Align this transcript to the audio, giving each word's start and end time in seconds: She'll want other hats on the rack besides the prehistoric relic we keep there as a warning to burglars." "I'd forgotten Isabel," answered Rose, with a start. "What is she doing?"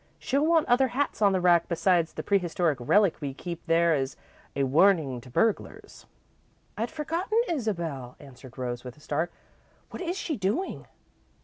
She'll 0.17 0.43
want 0.47 0.67
other 0.67 0.87
hats 0.87 1.21
on 1.21 1.31
the 1.31 1.39
rack 1.39 1.67
besides 1.67 2.13
the 2.13 2.23
prehistoric 2.23 2.79
relic 2.81 3.21
we 3.21 3.35
keep 3.35 3.63
there 3.67 3.93
as 3.93 4.17
a 4.55 4.63
warning 4.63 5.21
to 5.21 5.29
burglars." 5.29 6.07
"I'd 6.75 6.89
forgotten 6.89 7.39
Isabel," 7.47 8.15
answered 8.19 8.57
Rose, 8.57 8.83
with 8.83 8.97
a 8.97 8.99
start. 8.99 9.31
"What 9.91 10.01
is 10.01 10.17
she 10.17 10.35
doing?" 10.37 10.87